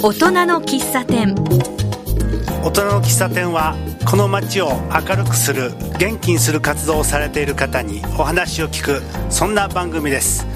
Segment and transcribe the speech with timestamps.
[0.00, 1.34] 大人の喫茶店。
[2.62, 3.74] 大人の喫茶店は
[4.08, 10.46] この街を明るくする元気にする活動をされている方にお話を聞くそんな番組です。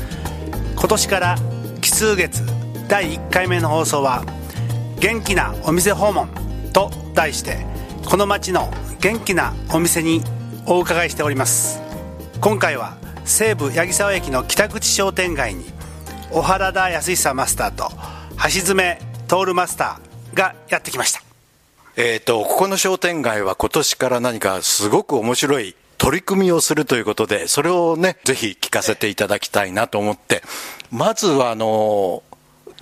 [0.76, 1.36] 今年から
[1.80, 2.44] 奇数月
[2.86, 4.24] 第1回目の放送は
[5.00, 6.28] 「元気なお店訪問」
[6.72, 7.66] と題して
[8.04, 10.22] この街の元気なお店に
[10.66, 11.80] お伺いしております。
[12.40, 15.64] 今回は西武八木沢駅の北口商店街に
[16.30, 17.90] 小原田康久マスターと
[18.44, 21.22] 橋爪徹マスターがやってきました
[21.96, 30.42] えっ、と、ここの商店街は今年から何かすごく面白い取り組みをするということで、それをね、ぜひ聞かせていただきたいなと思って、
[30.90, 32.22] まずはあの、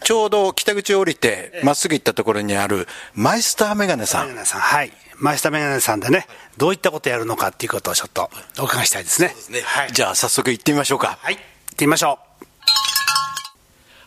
[0.03, 4.29] ちょうど北口を降りて、まっすぐ行ったところにある、マイスターメガネさん。
[4.29, 4.93] メガネさん、はい。
[5.19, 8.31] マイスターメガネさんでね、どういったことやるのかっていうことをちょっと
[8.61, 9.35] お伺いしたいですね。
[9.51, 11.19] ねはい、じゃあ早速行ってみましょうか。
[11.21, 11.35] はい。
[11.35, 12.30] 行ってみましょう。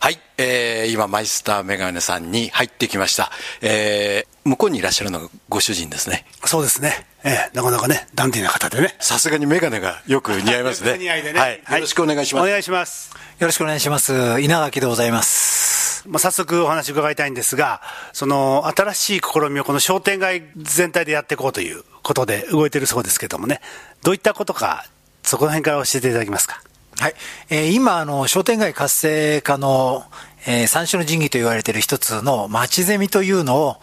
[0.03, 3.31] はい、えー、今、マイスターメガネさんに入ってきました。
[3.61, 6.25] えー、向こうにいらっしゃるのがご主人ですね。
[6.43, 7.07] そうですね。
[7.23, 8.97] えー、なかなかね、ダンディーな方でね。
[8.99, 10.97] さすがにメガネがよく似合いますね。
[10.99, 11.39] 似合いでね。
[11.39, 11.53] はい。
[11.53, 12.43] よろしくお願いします。
[12.45, 13.11] お願いします。
[13.39, 14.41] よろしくお願いします。
[14.41, 16.03] 稲垣でございます。
[16.09, 23.61] まあ、早速お話伺いたいんですが、その新しい試みをこの商店街全体でやっていこうということで動いてるそうですけどもね、
[24.03, 24.85] どういったことか、
[25.23, 26.61] そこら辺から教えていただけますか？
[27.03, 27.15] はい。
[27.49, 30.05] えー、今、あの、商店街活性化の、
[30.47, 33.75] えー、三種の神器と言われている一つの町ゼミというのを、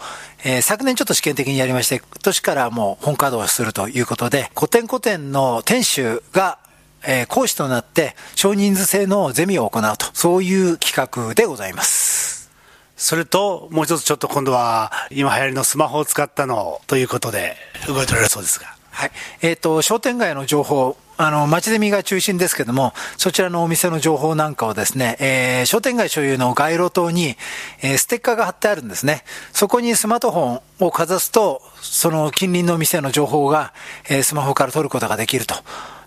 [0.43, 6.61] えー、昨年ちょっと試験的にやりまして、今年からもう本稼働するということで、古典古典の店主が、
[7.07, 12.51] えー、講師となって少人数制のゼミを行うと、そういう企画でございます。
[12.97, 17.55] それと、もう一つちょっと今度は、今流行りのスマホを使ったのということで、
[17.87, 18.81] 動いておられるそうですが。
[18.93, 19.11] はい。
[19.43, 27.37] えっ、ー、と、商店街の情報、あの、町ゼミが中心ですけども、そちらのお店の情報なんかをですね、えー、商店街所有の街路灯に、
[27.83, 29.23] えー、ステッカーが貼ってあるんですね。
[29.53, 33.75] そこにスマートフォンをかざすと、その近隣の店の情報が、
[34.09, 35.57] えー、スマホから取ることができると。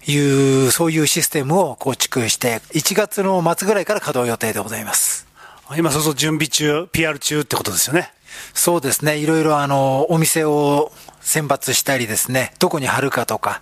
[0.06, 5.28] いう、そういうシステムを構築して、1月の末ぐらいから稼働予定でございます。
[5.78, 8.12] 今、そうそう準備中、PR 中ってことですよね。
[8.54, 9.18] そうですね。
[9.18, 10.92] いろいろあの、お店を
[11.24, 13.62] 選抜したりですね、どこに貼るかとか、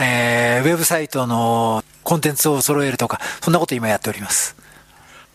[0.00, 4.56] えー、ウェブサイトのコンテンツを揃えるとか、そんなこと今やっております。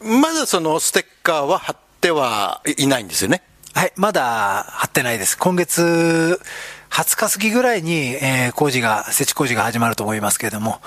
[0.02, 3.42] まだそのステッカーは貼ってはいないんですよね？
[3.74, 5.38] はい、まだ貼ってないです。
[5.38, 6.40] 今月
[6.90, 10.82] 20日過ぎぐらいに、えー、工事が、設置工事が始まると思いますけれども、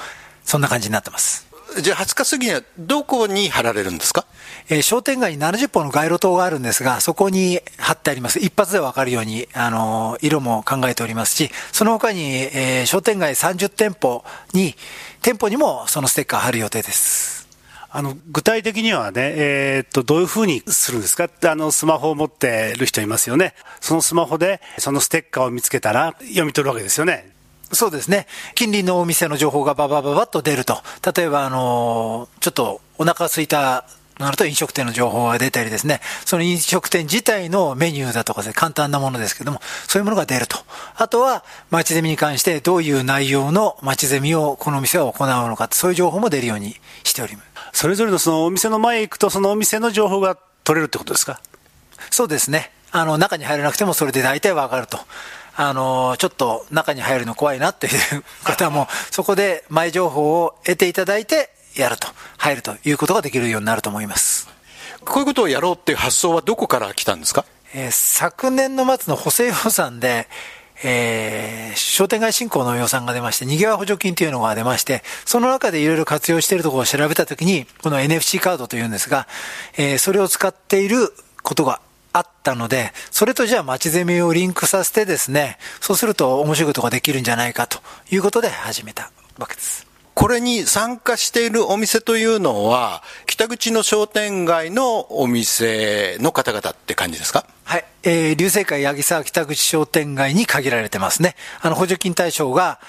[0.44, 1.46] そんな感じになってます。
[1.80, 4.26] じゃあ20日過ぎにはどこに貼られるんですか？
[4.68, 8.38] えー、商店街に70本の街路灯があるんですが、そこに貼ってあります。
[8.38, 12.22] 一発でわかるように、あのー、色も考えておりますし、その他に、
[12.52, 14.74] えー、商店街30店舗に、
[15.22, 17.48] 店舗にもそのステッカー貼る予定です。
[17.92, 21.28] あの、具体的にはね、えー、っと、どういうふうにするんですか？
[21.50, 23.54] あの、スマホを持ってる人いますよね。
[23.80, 27.32] そのスマホで、そのステッカーを見つけたら、読み取るわけですよね。
[27.72, 28.26] そうですね。
[28.54, 30.82] 近隣のお店の情報がババババッと出ると。
[31.14, 33.84] 例えば、あの、ちょっとお腹空いた
[34.18, 40.58] なると飲食店の情報が出たりですね、その飲食店自体のメニューだとかで簡単なものですけども、そういうものが出ると。
[40.96, 47.42] あとは、街ゼミに関してどういう内容の街ゼミをこの店は行うのか、そういう情報も出るようにしておりま
[47.72, 47.80] す。
[47.80, 51.40] それぞれのそのお店の前へ行くと、そのお店の情報が取れるってことですか？
[52.10, 52.72] そうですね。
[52.92, 54.98] あの、中に入らなくてもそれで大体わかると。
[55.56, 64.48] あの、ちょっと中に入るの怖いなっていう方も、そこで前情報を得ていただいて、やると、入るということができるようになると思います。
[65.04, 67.44] こういうことをやろうっていう発想はどこから来たんですか、
[67.74, 70.28] えー、昨年の末の補正予算で、
[70.82, 79.26] えー、商店街振興の予算が出まして、逃げわ補助金というのが出まして、その中でいろいろ活用しているところを調べたときに、この NFC カードというんですが、
[79.76, 81.12] えー、それを使っている
[81.42, 81.80] ことが
[82.12, 89.86] あったので、それとじゃあ街ゼミをリンクさせてですね、そうすると面白いことができるんじゃないかということで始めたわけです。
[90.12, 97.46] これに参加しているお店というのは、北口の商店街のお店の方々って感じですか？
[97.64, 97.84] はい。
[98.02, 101.36] えー、流星会八木沢北口商店街に限られてますね。
[101.62, 102.80] あの、補助金対象が、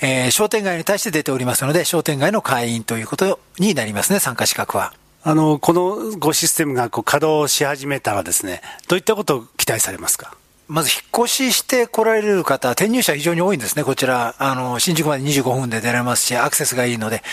[0.00, 4.92] えー、商店街に対して出ておりますので、商店街の会員ということになりますね、参加資格は。
[5.28, 10.36] あの、このごシステムがこう稼働し始めたらですね、どういったことを期待されますか？
[10.68, 14.36] まず引っ越しして来られる方、転入者非常に多いんですね、こちら。
[14.38, 17.24] あの、新宿まで25分で出られますし、アクセスがいいので。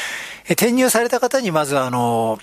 [0.50, 2.40] 転入された方にまずあの、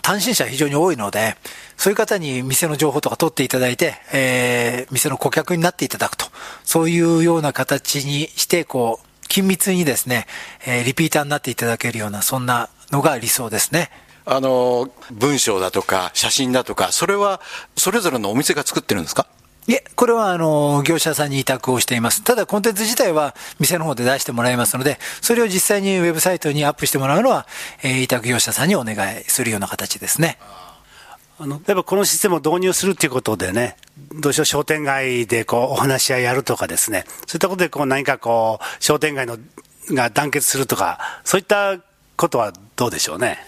[0.00, 1.36] 単身者非常に多いので、
[1.76, 6.24] そういう方に店の情報とか取っていただいて、えー、店の顧客になっていただくと。
[6.64, 10.26] そういうような形にして、こう、緊密にですね、
[10.64, 13.90] えー、リピーターになっていただけるような、そんなのが理想ですね。
[14.26, 17.40] あの、文章だとか写真だとか、それは
[17.76, 19.26] それぞれのお店が作ってるんですか？
[19.66, 22.22] いえ、これはあの業者さんに委託をしています。
[22.22, 27.46] ただコンテンツ自体は店の方で出してもらいますので、それを実際にウェブサイトにアップしてもらうのは、
[27.82, 30.38] えー、委託業者さんにお願いするような形ですね。
[31.38, 33.76] あの例えばこのシステムを導入するということでね、
[34.20, 39.38] どうしよう商店街でこうお話し合いやるとかですね、そういったことでこう何かこう商店街の
[39.90, 41.78] が団結するとか、そういった
[42.16, 43.38] ことはどうでしょうね？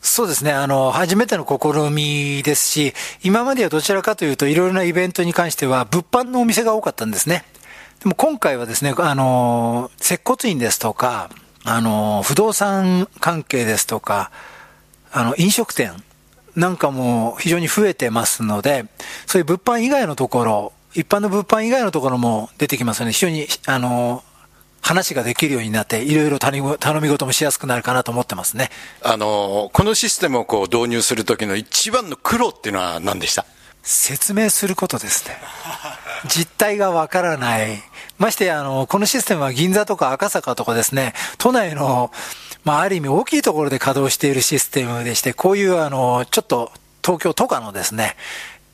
[0.00, 0.52] そうですね。
[0.52, 7.44] あの、初めての試みですし、今まではどちらかというと、いろいろなイベントに関しては、物販のお店が多かったんですね。
[8.02, 11.28] でも今回はですね、あの、接骨院ですとか、
[11.64, 14.30] あの、不動産関係ですとか、
[15.12, 15.92] あの、飲食店
[16.56, 18.86] なんかも非常に増えてますので、
[19.26, 24.24] そういう物販以外のところ、一般の物販以外のところも出てきますので、非常に、あの、
[24.80, 26.62] 話ができるようになって、いろいろ頼
[27.00, 28.70] み事もしやすくなるかなと思ってますね。
[29.02, 33.44] あの、このシステムをこう導入するときの一番の苦労っていうのは何でした？
[33.82, 35.36] 説明することですね。
[36.28, 37.82] 実態がわからない。
[38.18, 42.10] ましてあの、このシステムは銀座とか赤坂とかですね、都内の、
[42.64, 46.70] まあ、ある意味大きいところで稼働しているシステムでして、こういうあの、ちょっと
[47.02, 48.16] 東京都下のですね、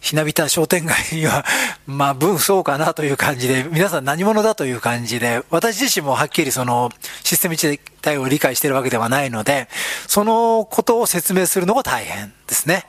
[0.06, 1.44] ひなびた商店街には、
[1.84, 6.90] まあ、分そうかなという感じで、皆さん何者だという感じで、私自身もはっきりその、
[7.24, 9.68] システム自体を理解しているわけではないので、
[10.06, 12.86] そのことを説明するのが大変ですね。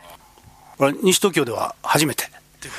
[0.77, 2.29] これ、西東京では初めて？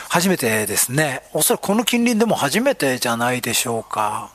[0.08, 1.22] 初めてですね。
[1.32, 4.30] おそらくこの近隣でも初めてじゃないでしょうか。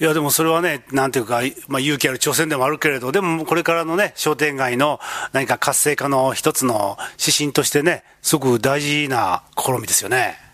[0.00, 4.98] いやでもそれはね、なんていうか、まあ、勇気ある挑戦でもあるけれど、でもこれからのね、商店街の
[5.32, 10.49] 何か活性化の一つの指針としてね、すごく大事な試みですよね。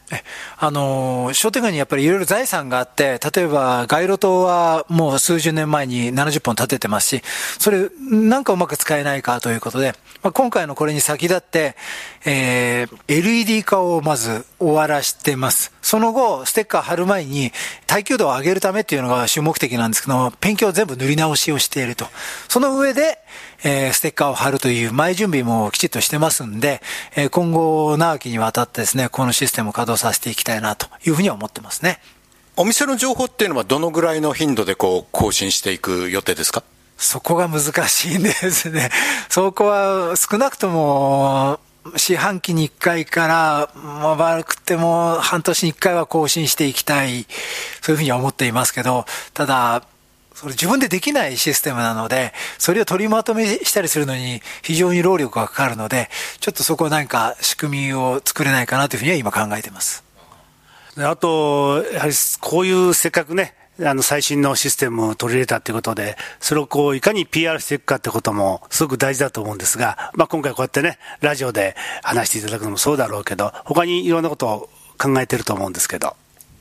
[0.59, 7.23] あの商店街にやっぱりいろいろ財産があって、例えば街路灯はもう数十年前に70本建ててますし、
[7.59, 11.77] それなんかうまく使えないかということで、まあ、今回のこれに先立って、
[12.25, 15.73] えー、LED 化をまず終わらしてます。
[15.83, 17.53] その後、ステッカー貼る前に
[17.87, 22.07] 耐久度を上げるためっていうのが主目的なんですけども、ペンキを全部塗り直しをしていると。
[22.49, 23.19] その上で、
[23.63, 26.81] えー、ステッカーを貼るという前準備もきちっとしてますんで、
[27.15, 32.01] えー、今後長きにわたってですね、このシステムを稼働させていきたいなというふうには思ってますね。
[32.57, 36.63] お店の情報っていうのはどのぐらいの頻度でこう更新していく予定ですか？
[36.97, 38.91] そこが難しいんですね。
[39.29, 41.61] そこは少なくとも、
[41.97, 47.27] 四半期に1回から、まあ、悪くても半年に1回は更新していきたい、
[47.83, 49.05] そういうふうには思っていますけど、
[49.35, 49.83] ただ、
[50.37, 56.11] それ自分でできないシステムなので、それを取りまとめしたりするのに非常に労力がかかるので、
[56.41, 60.05] ちょっとそこは何か仕組みを作れないかなというふうには今考えてます。
[60.99, 76.15] あと、やはりこういうせっかくね、あの最新のシステムを取り入れたということで、それをこういかに PR していくかってこともすごく大事だと思うんですが、まあ、今回こうやってね、ラジオで話していただくのもそうだろうけど、他にいろんなことを考えてると思うんですけど。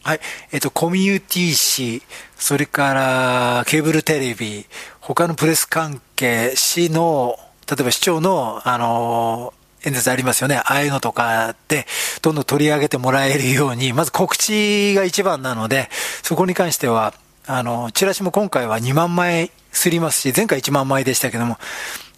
[0.06, 0.20] はい。
[0.52, 2.04] えっ、と、コミュニティ誌、
[2.38, 4.68] それからケーブルテレビ、
[5.00, 9.52] 他のプレス関係、市の、例えば市長の、あの
[9.84, 10.58] 演説ありますよね。
[10.58, 11.88] ああいうのとかで、
[12.22, 15.90] どんどん取り上げてもらえるように、まず告知が一番なので、
[16.22, 17.16] そこに関しては、
[17.48, 21.58] あの、チラシも今回は2万枚すりますし、前回1万枚でしたけども、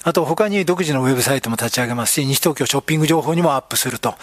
[0.03, 4.15] あと他に独自のウェブサイトも立ち上げますし、西東京ショッピング情報にもアップすると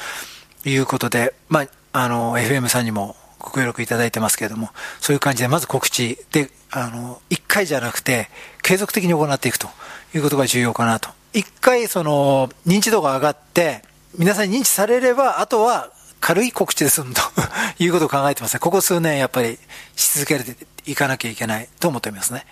[0.67, 4.71] いうことで、まあ、あの、FM さんにもご協力いただいてますけれども、
[5.01, 8.31] そういう感じでまず告知で、あの、1回じゃなくて、
[8.63, 9.69] 継続的に行っていくと
[10.15, 13.83] いうことが重要かなと一回その認知度が上がって、
[14.17, 17.21] 皆さんに認知されれば、あとは軽い告知で済むと
[17.83, 18.61] いうことを考えてますね。
[18.61, 19.59] ここ数年やっぱり
[19.97, 22.47] し続けていかなきゃいけないと思っておりますね。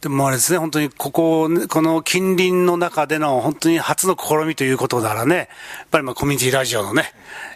[0.00, 5.46] でもあれですね、本当にここ、この近隣の中での本当に初の試みということならね、やっ
[5.90, 7.12] ぱりまあコミュニティラジオのね、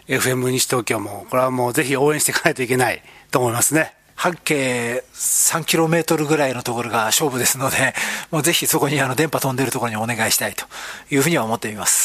[0.09, 3.93] FM 西東京も、これはもうぜひ応援していかないといけないと思いますね。
[4.15, 7.93] 半径3キロメートルぐらいのところが勝負ですので、
[8.29, 10.65] もうぜひそこにあの電波飛んでるところにお願いしたいと
[11.09, 12.02] いうふうには思っています。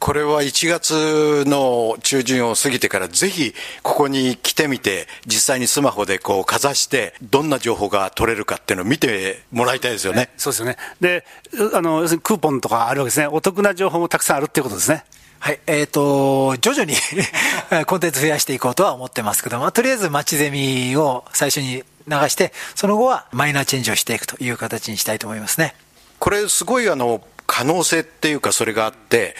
[0.00, 10.30] これは1月の中旬を過ぎてからぜひここに来てみて実際にスマホでこうかざしてどんな情報が取れるかっていうのを見てもらいたいですよね。
[10.38, 10.78] そうですよね。
[11.02, 11.26] で、
[11.74, 13.26] あの、要するにクーポンとかあるわけですね。
[13.26, 15.04] お得な情報もたくさんあるっていうことですね。
[15.38, 16.94] はい、えっ、ー、と、徐々に
[17.84, 25.74] コンテンツ増やしていこうとは思ってますけども、とりあえず街ゼミを最初に流して、その後はマイナーチェンジをしていくという形にしたいと思いますね。
[26.18, 29.34] これすごいあの、可能性っていうかそれがあって、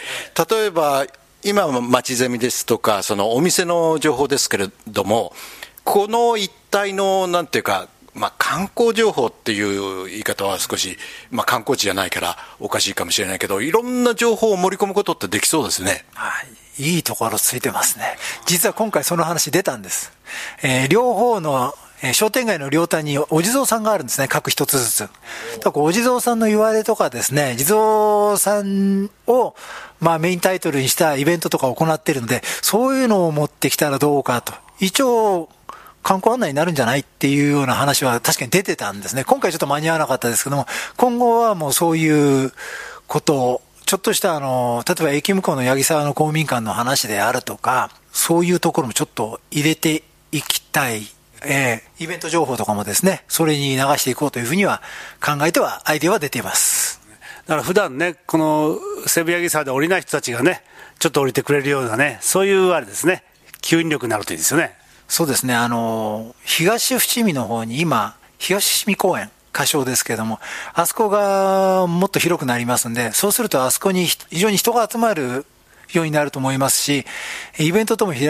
[0.51, 1.07] 例えば
[1.45, 5.33] 今は街ゼミですとか、そのお店の情報ですけれども、
[5.85, 10.99] この一帯のなんていうか、まあ、観光情報っていう言い方は少し、
[11.31, 16.05] まあ、観光地じゃないからおかしいかもしれないけど、いろんな情報を盛り込むことってできそうですね。
[16.15, 16.43] は
[16.79, 16.95] い。
[16.95, 18.17] いいところついてますね。
[18.45, 20.13] 実は今回その話出たんです。
[20.65, 24.99] えー、両方のえ、商店街の両端にお地蔵さんがあるんですね、各一つずつ。
[25.01, 25.13] だか
[25.67, 29.55] らこうお地蔵さんの言われとかですね、地蔵さんを、
[30.01, 34.55] まあメインタイトルにしたイベントとかを行ってるので、そういうのを持ってきたらどうかと。
[34.79, 35.51] 一応、
[36.03, 39.25] 観光案内になるんじゃないっていうような話は確かに出てたんですね。
[39.25, 40.67] 今回ちょっと間に合わなかったですけども、
[40.97, 42.53] 今後はもうそういう
[43.07, 51.07] ことを、ちょっとしたあの、例えば駅向こうの八木沢の公民館の話であるとか、そういうところもちょっと入れていきたい。
[51.45, 54.83] えー、イベント情報とかもですね、それに流していこうというふうには
[55.25, 57.01] 考えては、アイデアは出ています。
[57.47, 60.63] だから普段ね、この西武八木沢で降りない人たちがね、
[60.99, 63.25] ちょっと降りてくれるようなね、そういうあれですね、
[63.63, 64.77] 吸引力になるといいですよね。
[65.09, 70.39] そうですね、あの、東伏見の方に今、東伏見公園、仮称ですけれども、
[70.75, 75.47] あそこがもっと広くなりますんで、そうするとあそこに非常に人が集まる
[75.93, 77.05] ようになると思いますし、
[77.59, 78.29] イベントとも開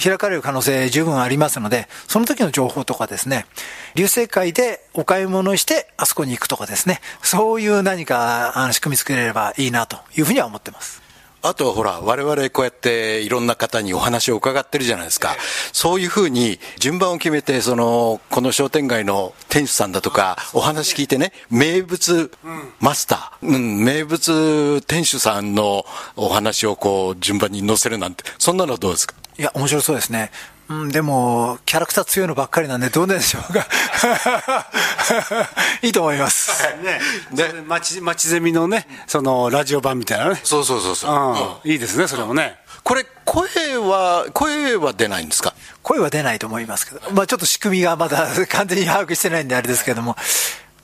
[0.00, 3.46] 開かれる可能性十分ありますので、その時の情報とかですね、
[3.94, 11.02] 流星会でお買い物してあそこに行くとかですね、そういう何かあの仕組み作れればいいなというふうには思ってます。
[11.42, 15.36] あとはほら、我々こうやっていろんな方にお話を伺ってるじゃないですか。
[15.72, 22.30] そういうふうに順番を決めて、その、この商店街の店主さんだとか、お話聞いてね、名物
[22.78, 29.14] マスター、うん、名物店主さんのお話をこう、順番に載せるなんて、そんなのどうですか？
[29.40, 30.30] いや、面白そうですね。
[30.68, 33.66] うん、でも、キャラクター強いのばっかりなんで、どうでしょうか。
[35.82, 36.62] いいと思います。
[36.84, 37.00] ね、
[37.32, 40.40] で、町、町ゼミのね、その、ラジオ版みたいなね。
[40.44, 41.60] そうそうそうそう。
[41.64, 42.58] うん、いいですね、それもね。
[42.84, 45.54] これ、声は、声は出ないんですか？
[45.82, 50.16] 声は出ないと思いますけど、まあちょっと仕組みがまだ完全に把握してないんであれですけども、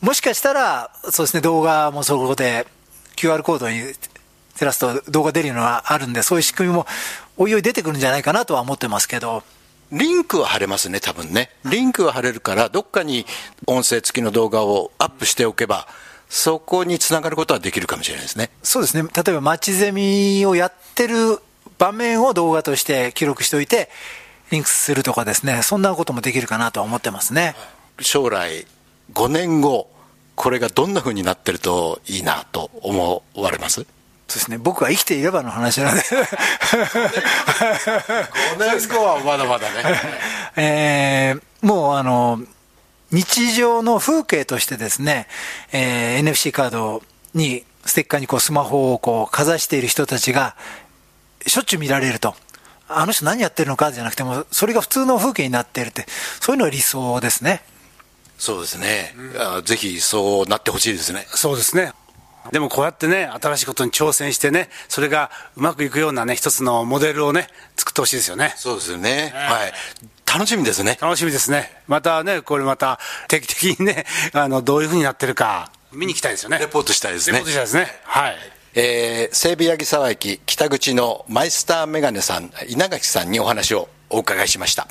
[0.00, 2.66] もしかしたら、そうですね、動画もそこで
[3.16, 3.82] QR コードに
[4.58, 6.86] 照らすと動画出るのはあるんで、そういう仕組みも
[7.38, 9.42] おいおい出てくるんじゃないかなとは思ってますけど、
[9.92, 11.50] リンクは貼れますね、多分ね。
[11.64, 13.26] リンクは貼れるから、どっかに
[13.66, 15.86] 音声付きの動画をアップしておけば、
[16.28, 18.50] そこにつながることはできるかもしれないですね。
[18.62, 19.08] そうですね。
[19.14, 21.38] 例えば、街ゼミをやってる
[21.78, 23.90] 場面を動画として記録しておいて、
[24.50, 27.54] リンクするとかですね、そんなこともできるかなとは思ってますね。
[28.00, 28.66] 将来、
[29.12, 29.88] 5年後、
[30.34, 33.86] これがどんな風になってるといいなと思われます？
[34.28, 36.16] そうですね、僕が生きていればの話なので5
[38.58, 39.84] 年後はまだまだね。
[40.56, 42.40] えー、もうあの、
[43.12, 45.28] 日常の風景としてですね、
[45.70, 47.02] えー、NFC カード
[47.34, 50.56] に、ステッカーにこうスマホをこうかざしている人たちが、
[51.46, 52.34] しょっちゅう見られると。
[52.88, 56.06] あの人何やってるのかじゃなくても、それが普通の風景になっているって、
[56.40, 57.62] そういうのは理想ですね。
[58.38, 59.14] そうですね。
[59.16, 61.26] うん、ぜひそうなってほしいですね。
[61.30, 61.92] そうですね。
[62.52, 68.54] でもこうやってね、新しいことに挑戦してね、それがうまくいくようなね、一つのモデルをね、作ってほしいですよね。
[68.56, 69.32] そうですよね。
[69.34, 69.72] はい。
[70.26, 70.98] 楽しみですね。
[71.00, 71.82] 楽しみですね。
[71.86, 72.98] またね、これまた
[73.28, 76.58] 定期的にね、 あの、どういうふうになってるか、見に行きたいですよね。
[76.58, 77.38] レポートしたいですね。
[77.38, 78.00] レポートしたいですね。
[78.04, 78.36] はい。
[78.74, 84.86] えー、西武八木沢駅北口のマイスターメガネさん、稲垣さんにお話をお伺いしました。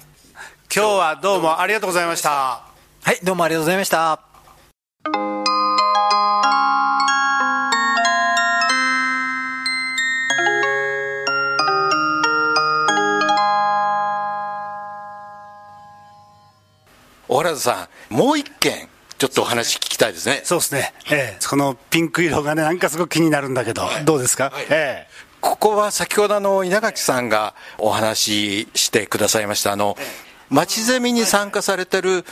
[0.73, 2.63] 今日はどうもありがとうございました。
[3.03, 4.34] はい、どうもありがとうございました。
[17.35, 18.87] 小原田さん、もう一件、
[19.17, 20.39] ちょっとお話聞きたいですね。
[20.45, 20.93] そうですね。
[21.11, 25.07] ええこのピンク色がね、なんかすごく気になるんだけど、はい、どうですか、はい、ええ
[25.41, 29.97] ここは先ほどの稲垣さんがお話ししてくださいました、あの、
[30.49, 32.23] 町ゼミに参加されてる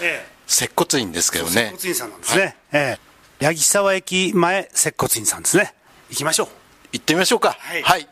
[0.48, 1.51] 接骨院ですけどね。
[1.51, 2.41] 接骨院さんなんですね。
[2.41, 2.98] はい、え
[3.41, 5.74] え八木沢駅前接骨院さんですね。
[6.12, 6.48] 行きましょう。
[6.93, 7.57] 行ってみましょうか。
[7.60, 7.83] はい。
[7.83, 8.07] はい、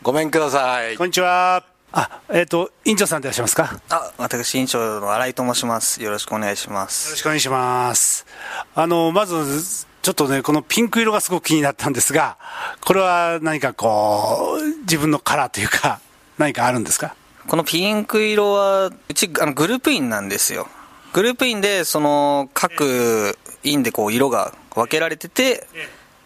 [0.00, 0.96] ごめんください。
[0.96, 1.71] こんにちは。
[1.92, 3.80] あ、えっ、ー、と、院長さんでいらっしゃいますか？
[3.90, 6.02] あ、私、院長の新井と申します。
[6.02, 7.08] よろしくお願いします。
[7.08, 8.26] よろしくお願いします。
[8.74, 12.38] あの、まず、ちょっとね、このピンク色がすごく気になったんですが、
[12.80, 16.00] これは何かこう、自分のカラーというか、
[16.38, 17.14] 何かあるんですか？
[17.46, 20.68] このピンク色は、うち、あの、グループ院なんですよ。
[21.12, 25.66] グループ院で、その、各院でこう、色が分けられてて、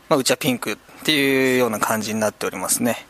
[0.09, 3.06] まあ、うちはピンクっていうような感じになっておりますね。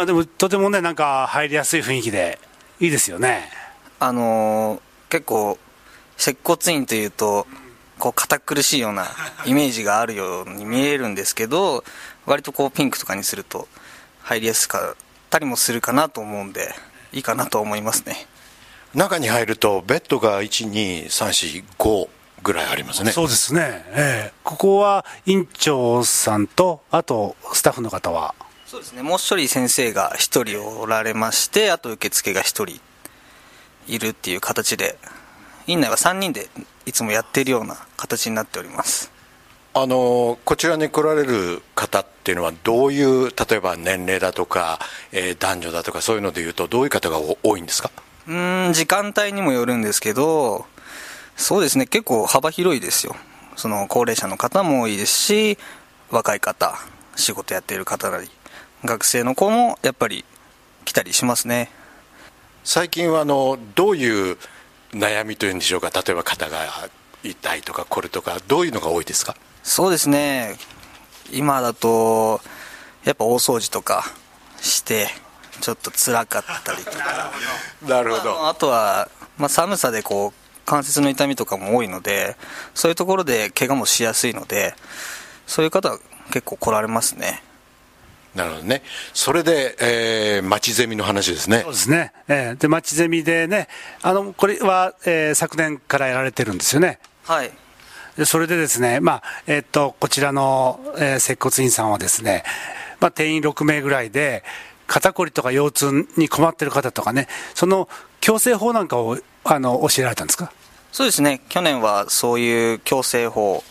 [0.00, 2.38] まあでもとてもねなんか入りやすい雰囲気で
[2.80, 3.50] いいですよね。
[3.98, 4.80] あのー、
[5.10, 5.58] 結構
[6.16, 7.46] 接骨院というと
[7.98, 9.08] こう堅苦しいような
[9.44, 11.84] イメージがあるように見えるんですけど
[12.24, 13.68] 割とこうピンクとかにすると
[14.22, 14.94] 入りやすかっ
[15.28, 16.74] たりもするかなと思うんで
[17.12, 18.26] いいかなと思いますね。
[18.94, 22.08] 中に入るとベッドが12345
[22.42, 23.12] ぐらいありますね。
[23.12, 24.32] そうですね、ええ。
[24.44, 28.34] ここは院長さんとあとスタッフの方は
[28.70, 29.02] そうですね。
[29.02, 32.80] もう一人先生が一人おられましてあと受付が一人
[33.88, 34.96] いるっていう形で
[35.66, 36.46] 院内は3人で
[36.86, 39.10] いつもやっているような形になっております。
[39.74, 44.78] あのこちらに来られる方っていうのはどういう例えば年齢だとか、
[45.10, 47.90] えー男女だとかそういうのでいうとどういう方がお多いんですか？
[48.28, 50.64] うーん時間帯にもよるんですけど
[51.36, 51.86] そうですね。
[51.86, 53.16] 結構幅広いですよ。
[53.56, 55.58] その高齢者の方も多いですし
[56.10, 56.78] 若い方
[57.16, 58.30] 仕事やっている方なり
[58.84, 60.24] 学生の子もやっぱり
[60.84, 61.70] 来たりしますね。
[62.64, 64.38] 最近はあのどういう
[64.92, 65.90] 悩みというんでしょうか？
[65.90, 66.58] 例えば肩が
[67.22, 69.36] 痛いとかこれとかどういうのが多いですか？
[69.62, 70.56] そうですね。
[71.32, 72.40] 今だと
[73.04, 74.04] やっぱ大掃除とか
[74.60, 75.08] して
[75.60, 77.32] ちょっと辛かったりとか。
[77.86, 79.08] なるまああとは、
[79.38, 82.36] まあ、寒さでこう関節の痛みとかも多いので
[82.74, 84.74] そういうところで怪我もしやすいので
[85.46, 85.98] そういう方は
[86.30, 87.42] 結構来られますね
[88.34, 88.82] なるほどね。
[89.12, 91.60] それで、えー、町ゼミの話ですね。
[91.62, 93.66] そうですね、ええで町ゼミでね
[94.02, 96.98] あのこれは、えー昨年からやられてるんですよね。
[97.24, 97.50] はい。
[98.16, 102.44] でそれでですね、まあえっとこちらの、えー接骨院さんはですね、
[103.00, 104.44] まあ、定員6名ぐらいで
[104.86, 107.88] 肩こりとか腰痛に困ってる方とかねその
[108.20, 110.52] 矯正法なんかをあの教えられたんですか？
[110.92, 111.40] そうですね。
[111.48, 113.62] 去年はそういう矯正法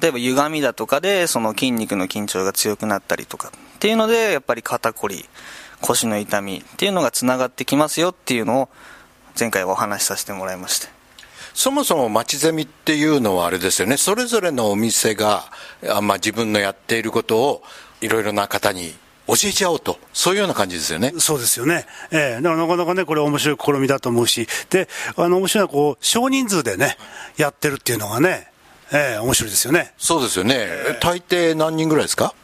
[0.00, 5.24] 例えば歪みだとかでその筋肉の緊張が強くなったりとかっていうのでやっぱり肩こり
[5.80, 8.68] 腰の痛みっていうのがつながってきますよっていうのを
[9.38, 10.88] 前回はお話しさせてもらいました
[11.54, 13.96] そもそも町ゼミっていうのはあれですよね。
[13.96, 15.44] それぞれのお店が
[15.88, 17.62] あ、まあ、自分のやっていることを
[18.00, 18.94] いろいろな方に
[19.26, 19.98] 教えちゃおうと。
[20.12, 21.12] そういうような感じですよね。
[21.18, 22.42] そうですよね、ええ。
[22.42, 26.96] だからなかなかね、これ、面白い試みだと思うし、であの面白いのはこう、少人数でね、
[27.36, 28.49] やってるっていうのがね、
[28.92, 29.92] ええ面白いですよね。
[29.98, 30.66] そうですよね、
[31.00, 32.34] 大抵何人ぐらいですか？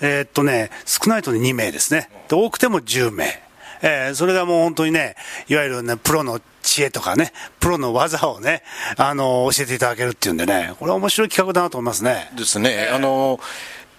[0.00, 3.42] えーっとね、少ないと2名ですね、で多くても10名、
[3.82, 5.16] えーそれがもう本当にね、
[5.48, 8.62] いわゆるね、プロの知恵とかね、プロの技をね、
[8.96, 12.30] あの教えていただけるっていうんでね、これは面白い企画だなと思いますね。
[12.36, 13.40] ですね、あの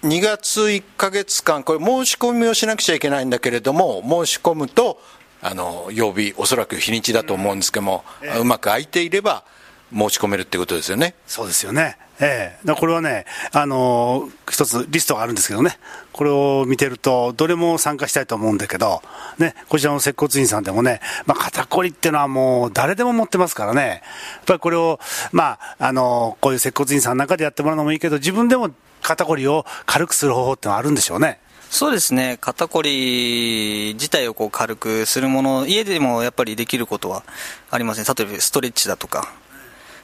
[0.02, 4.98] 2月1か月間、これ、申し込みをしなくちゃいけないんだけれども、申し込むと、
[5.42, 8.02] あの曜日、おそらく日にちだと思うんですけども、
[8.40, 9.44] うまく空いていれば、
[9.92, 11.14] 申し込めるってことですよね？
[11.26, 11.96] そうですよね。
[12.22, 15.78] ええこれはね、あのー一つリストがあるんですけどね、
[16.12, 19.00] これを見てると、どれも参加したいと思うんだけど、
[19.38, 24.02] ね、こちらの接骨院さんでもね、まあ、肩こりっていうのはもう誰でも持ってますからね、
[24.34, 25.00] やっぱりこれを、
[25.32, 31.40] まあ、あのーこういう接骨院さんの中でやってもらうのもいいけど、自分でも肩こりを軽くする方法ってのはあるんでしょうね。
[31.70, 37.22] そうですね肩こり自体をこう軽くするもの家でもやっぱりできることは
[37.70, 39.32] ありますね例えばストレッチだとか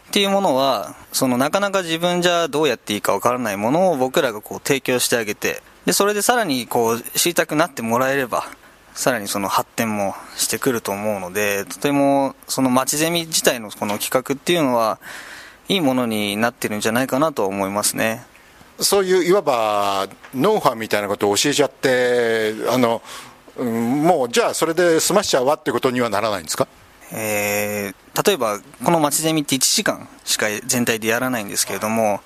[0.08, 8.44] っていうものはそのなかなか自分じゃどうやっていいかわからないものを僕らがこう提供してあげてでそれでさらにこう知りたくなってもらえれば
[8.94, 14.98] さらにその発展もしてくると思うのでとてもその街ゼミ自体のこの企画っていうのは
[15.68, 18.24] いいものになってるんじゃないかなと思いますね。
[18.78, 23.02] そういういわばノウハウみたいなことを教えちゃってあの、
[23.56, 26.68] うんもうじゃあそれで済ましちゃうわってことにはならないんですか？
[27.12, 32.20] えー例えばこの街ゼミって1時間しか全体でやらないんですけれども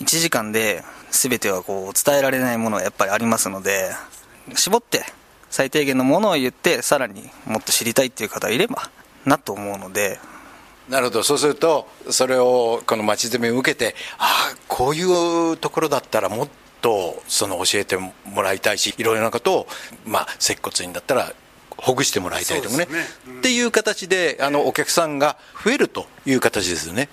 [0.00, 3.90] 1時間で全てはこう伝えられないものがやっぱりありますので
[4.54, 5.04] 絞って
[5.50, 8.90] 最低限のものを言ってさらにもっと知りたいっていう方がいれば
[9.26, 10.18] なと思うので。
[10.88, 11.22] なるほど。
[11.22, 16.48] そうするとそれをこの町ゼミを受けてああこういうところだったらもっ
[16.80, 19.66] とその教えてもらいたいしいろいろなことを、
[20.04, 21.32] まあ、接骨院だったら
[21.80, 22.86] ほぐしてもらいたいとかね。
[22.86, 22.90] ね。
[23.28, 23.38] うん。
[23.38, 27.08] っていう形であのお客さんが増えるという形ですよね。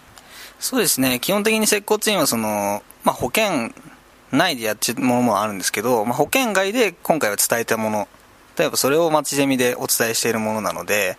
[0.60, 1.19] そうですね。
[1.19, 3.71] 基本的に接骨院はその、まあ、保険
[4.32, 8.08] 内でやってるものもあるんですけど、まあ、保険外で今回は伝えたもの
[8.58, 11.17] 例えばそれを町ゼミでお伝えしているものなので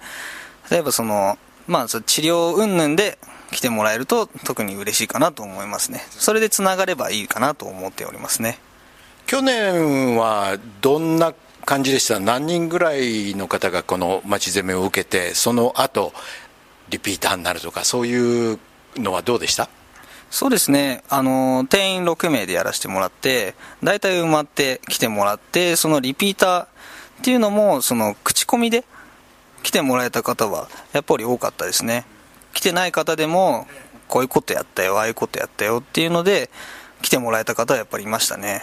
[0.70, 3.18] 例えばその、まあ、その治療云々で
[3.52, 6.00] 来てもらえると特に嬉しいかなと思いますね。
[6.10, 8.58] それでつながればいいかなと思っておりますね。
[9.26, 11.32] 去年はどんな
[11.64, 16.12] 感じでした何人ぐらいの方がこのまちゼミを受けてその後
[16.88, 18.58] リピーターになるとかそういう
[18.96, 19.68] のはどうでした？
[20.30, 26.68] そうですね、あの定員6名でやらせてもらって、大体埋まって来てもらって、そのリピーターっ
[27.22, 28.84] ていうのも、その口コミで
[29.62, 32.04] 来てもらえた方は、やっぱり多かったですね。
[32.52, 33.66] 来てない方でも、
[34.06, 36.50] こういうことやったよ、ああいうことやったよっていうので、
[37.00, 38.62] 来てもらえた方はやっぱりいましたね。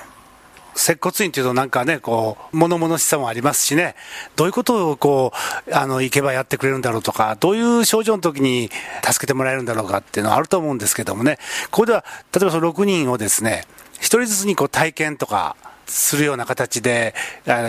[0.76, 3.96] 接骨院というとなんかね、こう、物々しさもありますしね、
[4.36, 5.32] どういうことをこ
[5.68, 8.70] う、あの、行けばやってくれるんだろうとか、どういう症状の時に
[9.04, 11.38] 助けてもらえるんだろうかっていうのはあると思うんですけどもね、
[11.72, 15.56] ここでは、例えばその6人をですね、一人ずつにこう体験とか
[15.88, 17.16] するような形で、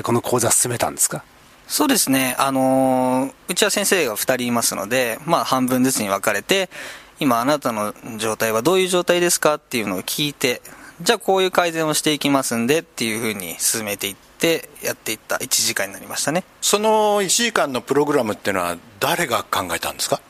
[0.02, 1.22] この講座進めたんですか？
[1.68, 6.70] そうですね、あのー、うちは先生が2人いますので、まあ半分ずつに分かれて、
[7.18, 10.62] 今あなたの状態はどういう状態ですかっていうのを聞いて、
[11.02, 16.44] じゃあこういう改善をしていきますんでっていうふうに進めていってやっていった1時間になりましたね。
[16.62, 20.20] その1時間のプログラムっていうのは誰が考えたんですか？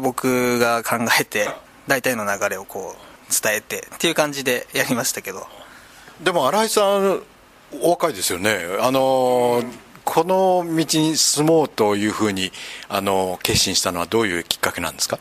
[0.00, 1.48] 僕が考えて
[1.86, 5.46] 大体の流れをこう伝えてっていう感じでやりましたけど。
[6.22, 7.22] でも新井さん
[7.82, 8.58] お若いですよね。
[8.80, 9.62] あの
[10.04, 12.52] この道に進もうというふうに
[12.88, 15.18] あの決心したのはどういうきっかけなんですか？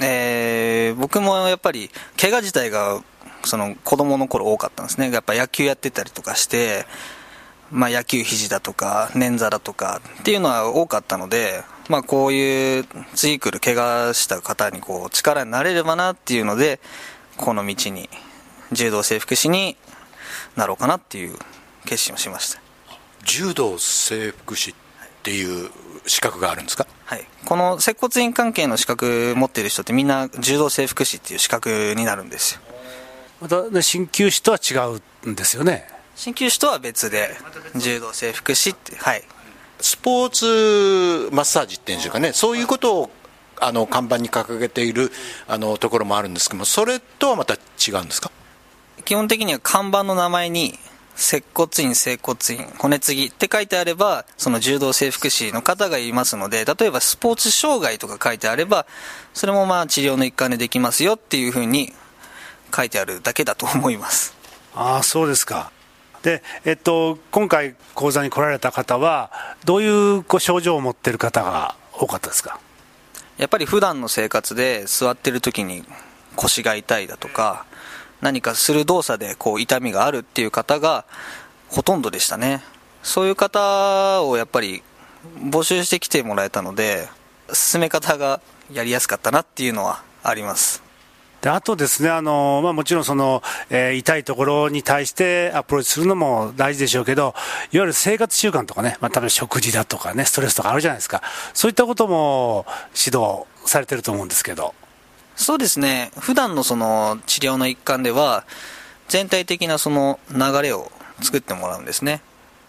[0.00, 3.02] えー、僕もやっぱり怪我自体が
[3.44, 5.10] その子供の頃多かったんですね。
[5.10, 6.86] やっぱ野球やってたりとかして、
[7.70, 16.80] まあ野球肘だとか、捻挫だとかっていうのは多かったので、まあこういう次来る怪我した方にこう力になれればなっていうので、
[17.36, 18.08] この道に、
[18.72, 19.76] 柔道整復師に
[20.56, 21.36] なろうかなっていう
[21.84, 22.60] 決心をしました。
[23.24, 24.74] 柔道整復師っ
[25.22, 25.70] ていう
[26.06, 26.86] 資格があるんですか？
[27.04, 32.60] はい、この接骨院関係の資格持ってる人ってみんな柔道整復師っていう資格になるんですよ
[33.42, 34.74] また、ね、鍼灸師とは違
[35.24, 35.86] うんですよね。
[36.14, 37.36] 鍼灸師とは別で
[37.76, 39.22] 柔道整復師ってはい。
[39.80, 42.32] スポーツマッサージっていうんでしょうかね。
[42.32, 43.10] そういうことを
[43.60, 45.10] あの看板に掲げている
[45.48, 48.30] あのところもあるんですけどもそれとはまた違うんですか？
[49.04, 50.78] 基本的には看板の名前に
[51.14, 58.86] 接骨院、整骨院、骨継ぎって書いてあれば、その柔道整復師の方がいますので、例えばスポーツ障害とか書いてあれば、
[59.34, 61.92] それもまあ治療の一環でできますよっていうふうに
[62.74, 64.34] 書いてあるだけだと思います。
[64.74, 65.70] ああそうですか。
[66.22, 69.30] で、えっと、今回講座に来られた方は
[69.64, 72.60] どういうご症状を持っている方が多かったですか？
[73.38, 75.84] やっぱり普段の生活で座ってる時に
[76.36, 77.66] 腰が痛いだとか
[78.20, 81.04] 何かする動作でこう痛みがあるっていう方が
[81.68, 82.62] ほとんどでしたね。
[83.02, 84.82] そういう方をやっぱり
[85.38, 87.08] 募集してきてもらえたので
[87.52, 88.40] 進め方が
[88.72, 90.82] やりやすかったなっていうのはあります
[91.42, 97.34] であとですね、あのまあ、もちろんその、えー、痛いところに対してアプローチするのも大事でしょうけど、
[97.72, 101.20] いわゆる生活習慣とかね、まあ、例えば食事だとかね、ストレスとかあるじゃないですか、
[101.52, 104.72] そういったことも指導されてると思うんですけど。
[105.34, 108.44] そうですね、普段のその治療の一環では、
[109.08, 112.22] 全体的なその流れを作ってもらうんですね。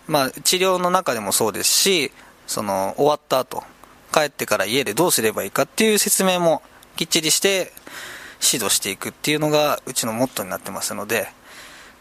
[0.07, 2.11] まあ、治療の中でもそうですし、
[2.47, 3.63] その終わった後、
[4.11, 6.63] 帰ってから家でどうすればいいかっていう説明も
[6.95, 7.71] きっちりして
[8.43, 11.27] 指導していくっていうのがうちのモットーになってますので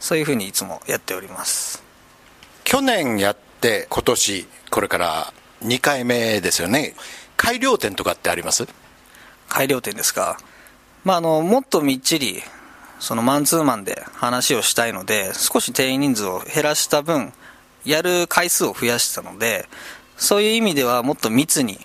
[0.00, 1.82] そういうふうにいつもやっております。
[2.64, 6.94] 去年やって今年これから2回目ですよね。
[7.36, 8.66] 改良点とかってあります？
[9.48, 10.38] 改良点ですか。
[11.04, 12.42] まああのもっとみっちり
[13.00, 17.32] そのマンツーマンで話をしたいので少し定員人数を減らした分
[17.84, 19.66] やる回数を増やしたので
[20.16, 21.80] そういう意味ではもっと密に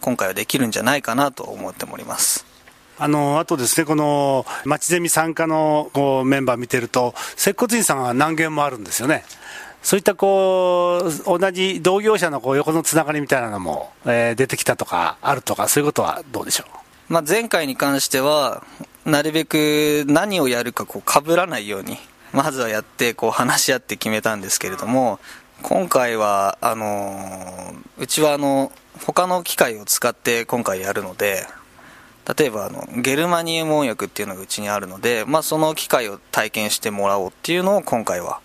[0.00, 2.45] 今回はできるんじゃないかなと思っております
[2.98, 9.24] あのあとですね、この町ゼミ参加のこうメンバー見てると、接骨院さんは何軒もあるんですよね。
[9.82, 16.64] そういったこう同じ同業者のこう横のつながりみたいなのも、えー、出てきたとか、あるとか、そういうことはどうでしょ
[17.08, 18.64] う、まあ、前回に関しては、
[19.04, 21.98] なるべく何をやるかこう被らないように、
[22.32, 25.20] まずはやってこう話し合って決めたんですけれども、
[25.62, 28.72] 今回はあのうちはあの
[29.04, 31.46] 他の機械を使って今回やるので、
[32.38, 38.40] 例えばあのゲルマニウム音薬っていうのがうちにあるので、まあ、その機械を体験してもらおうっていうのを今回は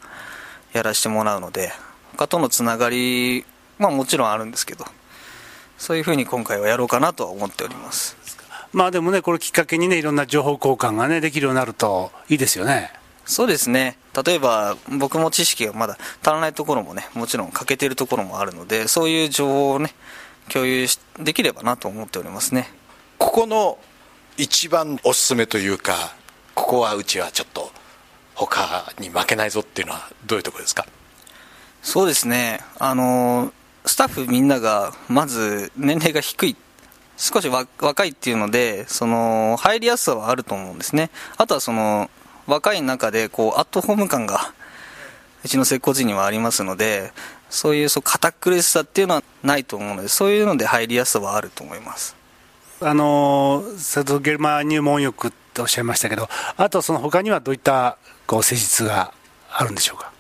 [0.74, 1.72] やらせてもらうので
[2.12, 3.46] 他とのつながり
[3.80, 4.86] はもちろんあるんですけど
[5.78, 8.16] そういうふうに今回はやろうかなと思っております。
[8.72, 12.94] まあでもねこれきっかけにねいろんな情報交換がねできるようになるといいですよね。
[13.26, 13.98] そうですね。
[14.26, 19.96] 例えば僕も知識がまだ足らないところもねもちろん欠けているところもあるのでそういう情報をね
[20.50, 20.86] 共有
[21.20, 22.68] できればなと思っておりますね
[23.22, 23.78] ここの
[24.36, 26.16] 一番おすすめというか
[26.56, 27.72] ここはうちはちょっと
[28.34, 30.88] 他に負けないぞっていうのはどういうところですか？
[31.84, 32.62] そうですね。
[32.80, 33.54] あの
[33.86, 36.56] スタッフみんながまず年齢が低い
[37.16, 41.12] 少し若いっていうのでその入りやすさはあると思うんですね。
[41.38, 42.10] あとはその
[42.48, 44.52] 若い中でこうアットホーム感が
[45.46, 47.14] うちの接骨院にはありますので
[47.52, 52.20] そういうそう堅苦しさっていうのはないと思うのでそういうので入りやすさはあると思います。
[52.84, 59.14] あの先ほどゲルマ入門浴っておっしゃいましたけど、あとその他にはどういったこう施術が
[59.52, 60.12] あるんでしょうか？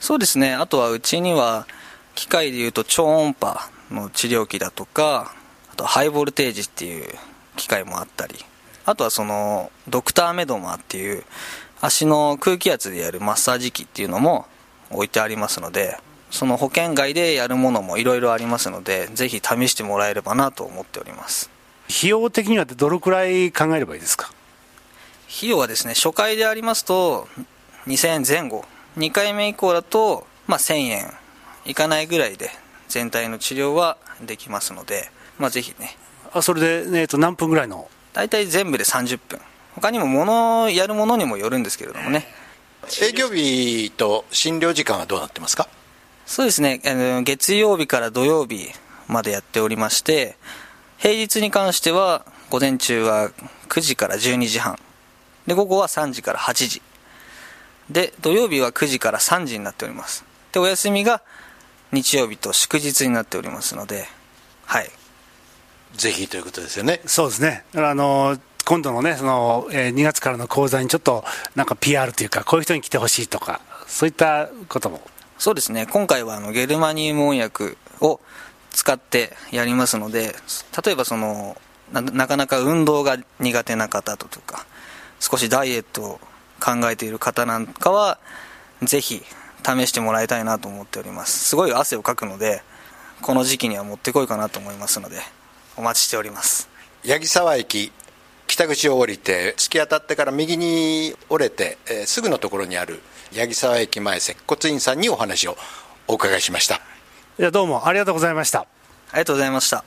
[0.00, 1.66] そうですねあとはうちには
[2.14, 5.34] 機械でいうと超音波の治療器だとか
[5.72, 7.14] あとハイボルテージっていう
[7.56, 8.34] 機械もあったり
[8.84, 11.24] あとはそのドクターメドマーっていう
[11.80, 14.46] 足の空気圧でやるマッサージ機っていうのも
[14.90, 15.96] 置いてありますので
[16.30, 21.50] その保険外でやるものもいろいろありますのでぜひ試してもらえればなと思っております
[21.88, 24.30] 費用的にはどのくらい考えればいいですか？
[25.36, 27.28] 費用はですね初回でありますと
[27.86, 28.64] 2000円前後。
[28.96, 31.12] 2回目以降だと、まあ、1000円
[31.64, 32.48] いかないぐらいで
[32.86, 35.96] 全体の治療はできますので、まあ、ぜひね。
[36.32, 37.88] あそれで、えー、と何分ぐらいの？
[38.12, 39.40] 大体全部で30分。
[39.74, 42.26] 他にも物やるものにもよるんですけれどもね。
[43.02, 45.68] 営業日と診療時間はどうなってますか？
[46.24, 46.80] そうですね。
[47.24, 48.68] 月曜日から土曜日
[49.08, 50.36] までやっておりまして
[51.04, 53.30] 平日に関しては午前中は
[53.68, 54.78] 9時から12時半。
[55.46, 56.80] で午後は3時から8時。
[57.90, 60.24] で土曜日は9時から3時になっております。
[60.52, 61.20] でお休みが
[61.92, 64.06] 日曜日と祝日になっておりますので
[64.64, 64.90] はい。
[65.92, 67.02] ぜひということですよね。
[67.04, 67.66] そうですね。
[67.74, 71.22] あの今度のねその、えー2月からの講座にちょっと
[71.54, 75.02] なんか PR というかこういう人に来てほしいとかそういったことも。
[75.36, 75.84] そうですね。
[75.84, 78.20] 今回はあのゲルマニウム音薬を
[78.74, 80.34] 使ってやりますので
[80.84, 81.56] 例えばその
[81.92, 84.66] なかなか運動が苦手な方とか
[85.20, 86.20] 少しダイエットを
[86.60, 88.18] 考えている方なんかは
[88.82, 89.22] ぜひ
[89.64, 91.44] 試してもらいたいなと思っております。
[91.44, 92.62] すごい汗をかくので
[93.22, 95.16] この時期にはもってこいかなと思いますので
[95.76, 96.68] お待ちしております。
[97.06, 97.92] 八木沢駅
[98.46, 103.00] 北口を降りて突き当たってから右に折れて、えーすぐのところにある
[103.34, 105.56] 八木沢駅前接骨院さんにお話を
[106.06, 106.80] お伺いしました。
[107.36, 108.60] いやどうもありがとうございました。
[108.60, 108.66] あ
[109.14, 109.82] りがとうございました。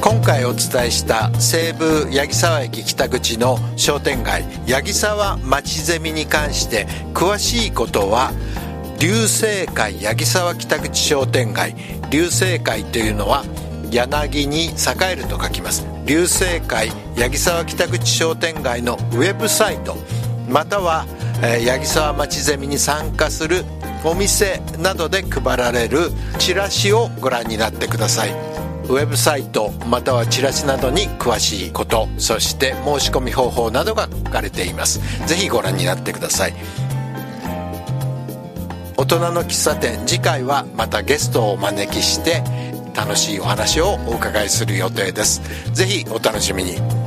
[0.00, 8.32] 今回お伝えした西武八木沢駅北口の商店街八木沢町ゼミに関して詳しいことは
[8.98, 11.76] 流星会八木沢北口商店街。
[12.10, 13.44] 流星会というのは
[13.94, 15.86] 柳に栄えると書きます。
[16.04, 19.96] 流星会八木沢北口商店街のウェブサイト。
[20.48, 21.06] または、
[21.42, 23.64] えー八木沢町ゼミに参加する
[24.04, 28.30] お店などで配られるチラシをご覧になってください。
[28.88, 35.00] ウェブサイトまたはチラシなどに詳しいことそして申し込み方法などが書かれています。
[35.26, 36.54] ぜひご覧になってください。
[38.96, 42.42] 大人の喫茶店次回はまたゲストをお招きして
[42.94, 45.42] 楽しいお話をお伺いする予定です。
[45.72, 47.03] ぜひお楽しみに。